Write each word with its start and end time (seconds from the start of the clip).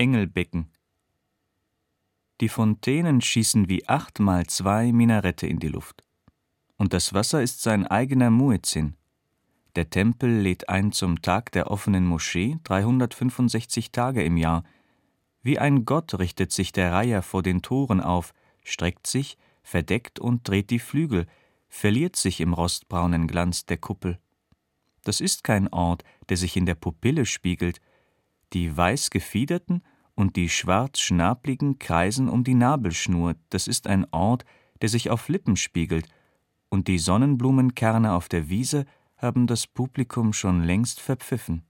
Engelbecken. 0.00 0.72
Die 2.40 2.48
Fontänen 2.48 3.20
schießen 3.20 3.68
wie 3.68 3.86
acht 3.86 4.18
mal 4.18 4.46
zwei 4.46 4.92
Minarette 4.92 5.46
in 5.46 5.58
die 5.58 5.68
Luft. 5.68 6.02
Und 6.78 6.94
das 6.94 7.12
Wasser 7.12 7.42
ist 7.42 7.60
sein 7.60 7.86
eigener 7.86 8.30
Muezzin. 8.30 8.96
Der 9.76 9.90
Tempel 9.90 10.40
lädt 10.40 10.70
ein 10.70 10.92
zum 10.92 11.20
Tag 11.20 11.52
der 11.52 11.70
offenen 11.70 12.06
Moschee 12.06 12.56
365 12.64 13.92
Tage 13.92 14.24
im 14.24 14.38
Jahr. 14.38 14.64
Wie 15.42 15.58
ein 15.58 15.84
Gott 15.84 16.18
richtet 16.18 16.50
sich 16.50 16.72
der 16.72 16.92
Reiher 16.92 17.20
vor 17.20 17.42
den 17.42 17.60
Toren 17.60 18.00
auf, 18.00 18.32
streckt 18.64 19.06
sich, 19.06 19.36
verdeckt 19.62 20.18
und 20.18 20.48
dreht 20.48 20.70
die 20.70 20.78
Flügel, 20.78 21.26
verliert 21.68 22.16
sich 22.16 22.40
im 22.40 22.54
rostbraunen 22.54 23.26
Glanz 23.26 23.66
der 23.66 23.76
Kuppel. 23.76 24.18
Das 25.04 25.20
ist 25.20 25.44
kein 25.44 25.68
Ort, 25.68 26.04
der 26.30 26.38
sich 26.38 26.56
in 26.56 26.64
der 26.64 26.74
Pupille 26.74 27.26
spiegelt. 27.26 27.82
Die 28.54 28.74
weiß 28.74 29.10
gefiederten 29.10 29.82
und 30.20 30.36
die 30.36 30.50
schwarz-schnabligen 30.50 31.78
kreisen 31.78 32.28
um 32.28 32.44
die 32.44 32.54
Nabelschnur, 32.54 33.36
das 33.48 33.66
ist 33.66 33.86
ein 33.86 34.06
Ort, 34.12 34.44
der 34.82 34.90
sich 34.90 35.10
auf 35.10 35.28
Lippen 35.28 35.56
spiegelt, 35.56 36.06
und 36.68 36.88
die 36.88 36.98
Sonnenblumenkerne 36.98 38.12
auf 38.12 38.28
der 38.28 38.48
Wiese 38.48 38.84
haben 39.16 39.46
das 39.46 39.66
Publikum 39.66 40.32
schon 40.32 40.62
längst 40.62 41.00
verpfiffen. 41.00 41.62